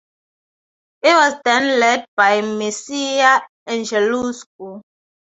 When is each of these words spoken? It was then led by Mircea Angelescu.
It 1.03 1.09
was 1.13 1.35
then 1.45 1.79
led 1.79 2.07
by 2.17 2.41
Mircea 2.41 3.39
Angelescu. 3.69 4.81